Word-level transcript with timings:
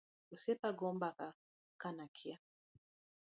Osiepe 0.33 0.69
go 0.77 0.87
mbaka 0.95 1.27
kanayakla 1.81 2.35